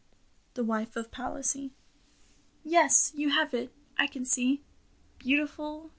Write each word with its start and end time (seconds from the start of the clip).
^ 0.01 0.03
THE 0.55 0.63
WIFE 0.63 0.95
OF 0.95 1.11
PALISSY 1.11 1.75
Yes, 2.63 3.11
you 3.15 3.29
have 3.29 3.53
it; 3.53 3.71
I 3.99 4.07
can 4.07 4.25
see. 4.25 4.63
Beautiful 5.19 5.89